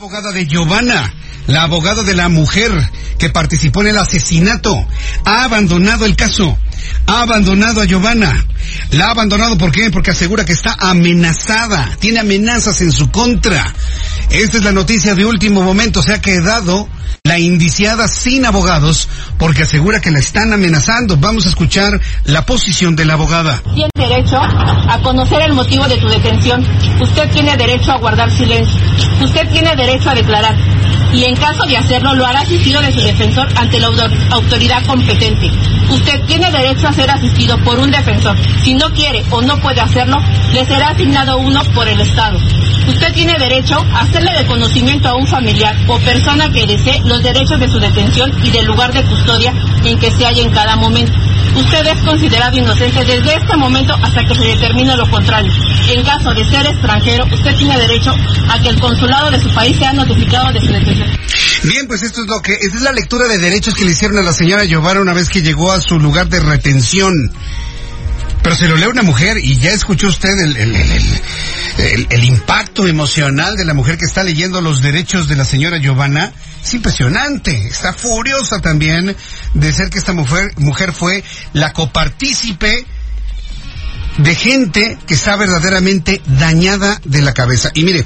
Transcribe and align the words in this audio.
Abogada 0.00 0.32
de 0.32 0.46
Giovanna, 0.46 1.12
la 1.46 1.64
abogada 1.64 2.02
de 2.02 2.14
la 2.14 2.30
mujer 2.30 2.72
que 3.18 3.28
participó 3.28 3.82
en 3.82 3.88
el 3.88 3.98
asesinato, 3.98 4.74
ha 5.26 5.44
abandonado 5.44 6.06
el 6.06 6.16
caso, 6.16 6.56
ha 7.06 7.20
abandonado 7.20 7.82
a 7.82 7.84
Giovanna. 7.84 8.46
La 8.92 9.08
ha 9.08 9.10
abandonado 9.10 9.58
¿por 9.58 9.72
qué? 9.72 9.90
Porque 9.90 10.12
asegura 10.12 10.46
que 10.46 10.54
está 10.54 10.74
amenazada, 10.78 11.98
tiene 12.00 12.20
amenazas 12.20 12.80
en 12.80 12.92
su 12.92 13.10
contra. 13.10 13.74
Esta 14.30 14.58
es 14.58 14.64
la 14.64 14.72
noticia 14.72 15.14
de 15.16 15.26
último 15.26 15.62
momento, 15.62 16.02
se 16.02 16.12
ha 16.12 16.20
quedado 16.20 16.88
la 17.24 17.38
indiciada 17.38 18.06
sin 18.06 18.46
abogados 18.46 19.08
porque 19.38 19.62
asegura 19.62 20.00
que 20.00 20.12
la 20.12 20.20
están 20.20 20.52
amenazando. 20.52 21.16
Vamos 21.16 21.46
a 21.46 21.48
escuchar 21.48 22.00
la 22.24 22.46
posición 22.46 22.94
de 22.94 23.04
la 23.06 23.14
abogada. 23.14 23.60
Tiene 23.74 23.90
derecho 23.94 24.36
a 24.38 25.00
conocer 25.02 25.42
el 25.42 25.52
motivo 25.52 25.86
de 25.88 25.96
tu 25.96 26.08
detención. 26.08 26.64
Usted 27.00 27.28
tiene 27.30 27.56
derecho 27.56 27.90
a 27.90 27.98
guardar 27.98 28.30
silencio. 28.30 28.80
Usted 29.20 29.48
tiene 29.50 29.74
derecho 29.74 30.10
a 30.10 30.14
declarar. 30.14 30.56
Y 31.12 31.24
en 31.24 31.34
caso 31.34 31.64
de 31.64 31.76
hacerlo, 31.76 32.14
lo 32.14 32.24
hará 32.24 32.40
asistido 32.40 32.80
de 32.80 32.92
su 32.92 33.00
defensor 33.00 33.48
ante 33.56 33.80
la 33.80 33.88
autoridad 34.30 34.86
competente. 34.86 35.50
Usted 35.90 36.20
tiene 36.26 36.52
derecho 36.52 36.86
a 36.86 36.92
ser 36.92 37.10
asistido 37.10 37.58
por 37.64 37.80
un 37.80 37.90
defensor. 37.90 38.36
Si 38.62 38.74
no 38.74 38.92
quiere 38.92 39.24
o 39.30 39.42
no 39.42 39.58
puede 39.58 39.80
hacerlo, 39.80 40.16
le 40.52 40.64
será 40.64 40.90
asignado 40.90 41.38
uno 41.38 41.64
por 41.74 41.88
el 41.88 42.00
Estado. 42.00 42.38
Usted 42.90 43.12
tiene 43.12 43.38
derecho 43.38 43.76
a 43.94 44.00
hacerle 44.00 44.32
de 44.36 44.46
conocimiento 44.46 45.08
a 45.08 45.14
un 45.14 45.24
familiar 45.24 45.76
o 45.86 45.96
persona 46.00 46.50
que 46.50 46.66
desee 46.66 47.00
los 47.04 47.22
derechos 47.22 47.60
de 47.60 47.68
su 47.68 47.78
detención 47.78 48.32
y 48.44 48.50
del 48.50 48.66
lugar 48.66 48.92
de 48.92 49.04
custodia 49.04 49.54
en 49.84 49.96
que 49.96 50.10
se 50.10 50.24
halla 50.24 50.42
en 50.42 50.50
cada 50.50 50.74
momento. 50.74 51.12
Usted 51.54 51.86
es 51.86 52.02
considerado 52.02 52.58
inocente 52.58 53.04
desde 53.04 53.36
este 53.36 53.56
momento 53.56 53.94
hasta 53.94 54.24
que 54.26 54.34
se 54.34 54.44
determine 54.44 54.96
lo 54.96 55.08
contrario. 55.08 55.52
En 55.88 56.04
caso 56.04 56.34
de 56.34 56.44
ser 56.50 56.66
extranjero, 56.66 57.26
usted 57.32 57.56
tiene 57.56 57.78
derecho 57.78 58.12
a 58.48 58.60
que 58.60 58.70
el 58.70 58.80
consulado 58.80 59.30
de 59.30 59.40
su 59.40 59.48
país 59.54 59.78
sea 59.78 59.92
notificado 59.92 60.52
de 60.52 60.60
su 60.60 60.72
detención. 60.72 61.08
Bien, 61.62 61.86
pues 61.86 62.02
esto 62.02 62.22
es 62.22 62.26
lo 62.26 62.42
que, 62.42 62.54
esta 62.54 62.76
es 62.76 62.82
la 62.82 62.92
lectura 62.92 63.28
de 63.28 63.38
derechos 63.38 63.74
que 63.74 63.84
le 63.84 63.92
hicieron 63.92 64.18
a 64.18 64.22
la 64.22 64.32
señora 64.32 64.64
Giovanna 64.64 65.00
una 65.00 65.12
vez 65.12 65.28
que 65.28 65.42
llegó 65.42 65.70
a 65.70 65.80
su 65.80 66.00
lugar 66.00 66.28
de 66.28 66.40
retención. 66.40 67.14
Pero 68.50 68.58
se 68.58 68.66
lo 68.66 68.74
lee 68.74 68.86
una 68.86 69.02
mujer 69.02 69.38
y 69.38 69.58
ya 69.58 69.70
escuchó 69.70 70.08
usted 70.08 70.36
el, 70.40 70.56
el, 70.56 72.06
el, 72.10 72.24
impacto 72.24 72.88
emocional 72.88 73.54
de 73.54 73.64
la 73.64 73.74
mujer 73.74 73.96
que 73.96 74.06
está 74.06 74.24
leyendo 74.24 74.60
los 74.60 74.82
derechos 74.82 75.28
de 75.28 75.36
la 75.36 75.44
señora 75.44 75.78
Giovanna. 75.78 76.32
Es 76.60 76.74
impresionante. 76.74 77.68
Está 77.68 77.92
furiosa 77.92 78.58
también 78.58 79.14
de 79.54 79.72
ser 79.72 79.88
que 79.88 79.98
esta 79.98 80.14
mujer, 80.14 80.50
mujer 80.56 80.92
fue 80.92 81.22
la 81.52 81.72
copartícipe 81.72 82.86
de 84.18 84.34
gente 84.34 84.98
que 85.06 85.14
está 85.14 85.36
verdaderamente 85.36 86.20
dañada 86.26 87.00
de 87.04 87.22
la 87.22 87.34
cabeza. 87.34 87.70
Y 87.74 87.84
mire, 87.84 88.04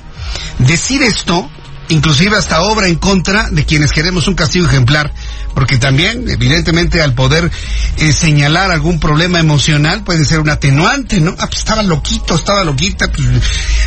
decir 0.59 1.03
esto 1.03 1.51
inclusive 1.89 2.37
hasta 2.37 2.63
obra 2.63 2.89
en 2.89 2.97
contra 2.97 3.49
de 3.51 3.65
quienes 3.65 3.93
queremos 3.93 4.29
un 4.29 4.35
castigo 4.35 4.67
ejemplar, 4.67 5.13
porque 5.55 5.79
también, 5.79 6.29
evidentemente, 6.29 7.03
al 7.03 7.15
poder 7.15 7.51
eh, 7.97 8.13
señalar 8.13 8.71
algún 8.71 9.01
problema 9.01 9.39
emocional 9.39 10.05
puede 10.05 10.25
ser 10.25 10.41
un 10.41 10.49
atenuante, 10.49 11.21
¿no? 11.21 11.35
Ah, 11.39 11.47
pues 11.47 11.59
estaba 11.59 11.83
loquito, 11.83 12.35
estaba 12.35 12.65
loquita, 12.65 13.11
pues, 13.11 13.29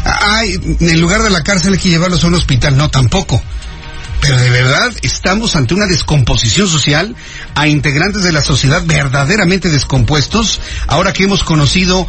ay, 0.03 0.77
en 0.79 1.01
lugar 1.01 1.23
de 1.23 1.29
la 1.29 1.43
cárcel 1.43 1.73
hay 1.73 1.79
que 1.79 1.89
llevarlos 1.89 2.23
a 2.23 2.27
un 2.27 2.35
hospital, 2.35 2.77
no, 2.77 2.89
tampoco. 2.89 3.41
Pero 4.21 4.37
de 4.37 4.49
verdad 4.49 4.91
estamos 5.03 5.55
ante 5.55 5.73
una 5.73 5.85
descomposición 5.85 6.67
social 6.67 7.15
a 7.55 7.67
integrantes 7.67 8.23
de 8.23 8.31
la 8.31 8.41
sociedad 8.41 8.83
verdaderamente 8.85 9.69
descompuestos, 9.69 10.59
ahora 10.87 11.13
que 11.13 11.23
hemos 11.23 11.43
conocido 11.43 12.07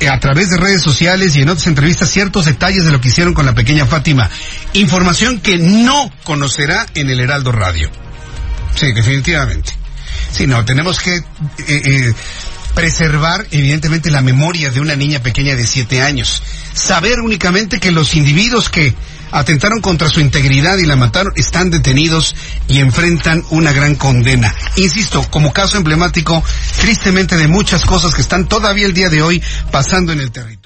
eh, 0.00 0.08
a 0.08 0.20
través 0.20 0.50
de 0.50 0.58
redes 0.58 0.82
sociales 0.82 1.34
y 1.36 1.42
en 1.42 1.48
otras 1.48 1.66
entrevistas 1.66 2.10
ciertos 2.10 2.44
detalles 2.44 2.84
de 2.84 2.92
lo 2.92 3.00
que 3.00 3.08
hicieron 3.08 3.34
con 3.34 3.46
la 3.46 3.54
pequeña 3.54 3.86
Fátima. 3.86 4.28
Información 4.76 5.40
que 5.40 5.58
no 5.58 6.10
conocerá 6.24 6.86
en 6.94 7.08
el 7.10 7.20
Heraldo 7.20 7.50
Radio. 7.50 7.90
Sí, 8.74 8.92
definitivamente. 8.92 9.72
Sí, 10.30 10.46
no, 10.46 10.64
tenemos 10.64 11.00
que... 11.00 11.16
Eh, 11.16 11.22
eh, 11.66 12.14
preservar 12.74 13.46
evidentemente 13.52 14.10
la 14.10 14.20
memoria 14.20 14.70
de 14.70 14.80
una 14.80 14.96
niña 14.96 15.22
pequeña 15.22 15.56
de 15.56 15.66
siete 15.66 16.02
años. 16.02 16.42
Saber 16.74 17.20
únicamente 17.20 17.80
que 17.80 17.90
los 17.90 18.14
individuos 18.14 18.68
que 18.68 18.94
atentaron 19.30 19.80
contra 19.80 20.10
su 20.10 20.20
integridad 20.20 20.76
y 20.76 20.84
la 20.84 20.94
mataron, 20.94 21.32
están 21.36 21.70
detenidos 21.70 22.36
y 22.68 22.80
enfrentan 22.80 23.42
una 23.48 23.72
gran 23.72 23.94
condena. 23.94 24.54
Insisto, 24.76 25.26
como 25.30 25.54
caso 25.54 25.78
emblemático, 25.78 26.44
tristemente, 26.78 27.38
de 27.38 27.48
muchas 27.48 27.84
cosas 27.86 28.14
que 28.14 28.20
están 28.20 28.46
todavía 28.46 28.86
el 28.86 28.92
día 28.92 29.08
de 29.08 29.22
hoy 29.22 29.42
pasando 29.70 30.12
en 30.12 30.20
el 30.20 30.30
territorio. 30.30 30.65